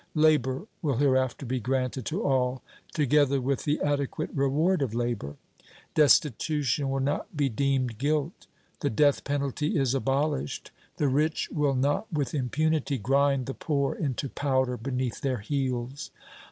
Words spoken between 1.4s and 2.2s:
be granted